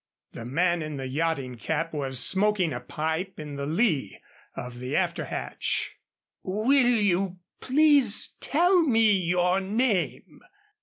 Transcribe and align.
The 0.31 0.45
man 0.45 0.81
in 0.81 0.97
the 0.97 1.07
yachting 1.07 1.57
cap 1.57 1.93
was 1.93 2.19
smoking 2.19 2.73
a 2.73 2.79
pipe 2.79 3.39
in 3.39 3.55
the 3.55 3.67
lee 3.67 4.17
of 4.55 4.79
the 4.79 4.95
after 4.97 5.25
hatch. 5.25 5.95
"Will 6.41 6.97
you 6.97 7.37
please 7.59 8.29
tell 8.41 8.81
me 8.81 9.11
your 9.15 9.59
name?" 9.61 10.41